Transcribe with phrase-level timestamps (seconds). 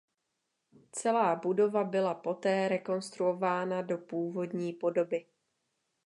[0.91, 5.25] Celá budova byla poté rekonstruována do původní podoby.